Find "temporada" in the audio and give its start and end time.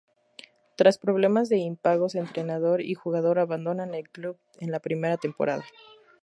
5.17-5.63